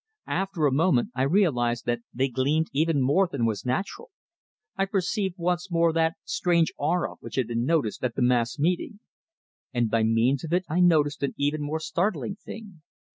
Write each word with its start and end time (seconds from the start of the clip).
After 0.25 0.65
a 0.65 0.71
moment 0.71 1.11
I 1.13 1.21
realized 1.21 1.85
that 1.85 1.99
they 2.11 2.27
gleamed 2.27 2.69
even 2.73 3.03
more 3.03 3.27
than 3.31 3.45
was 3.45 3.67
natural; 3.67 4.09
I 4.75 4.85
perceived 4.85 5.35
once 5.37 5.69
more 5.69 5.93
that 5.93 6.15
strange 6.23 6.73
"aura" 6.75 7.17
which 7.19 7.35
had 7.35 7.45
been 7.45 7.65
noticed 7.65 8.03
at 8.03 8.15
the 8.15 8.23
mass 8.23 8.57
meeting; 8.57 8.99
and 9.71 9.91
by 9.91 10.01
means 10.01 10.43
of 10.43 10.53
it 10.53 10.65
I 10.67 10.79
noticed 10.79 11.21
an 11.21 11.35
even 11.37 11.61
more 11.61 11.79
startling 11.79 12.35
thing. 12.43 12.81